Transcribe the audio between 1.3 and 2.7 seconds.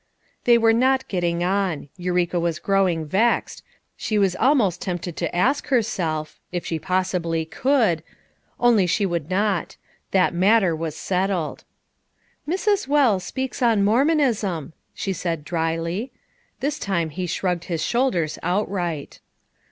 on; Eureka was